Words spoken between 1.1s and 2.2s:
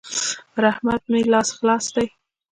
مې لاس خلاص دی.